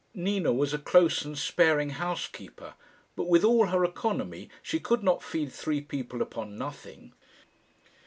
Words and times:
Nina 0.15 0.51
was 0.51 0.73
a 0.73 0.79
close 0.79 1.23
and 1.23 1.37
sparing 1.37 1.91
housekeeper, 1.91 2.73
but 3.15 3.27
with 3.27 3.43
all 3.43 3.67
her 3.67 3.83
economy 3.85 4.49
she 4.63 4.79
could 4.79 5.03
not 5.03 5.21
feed 5.21 5.53
three 5.53 5.79
people 5.79 6.23
upon 6.23 6.57
nothing. 6.57 7.13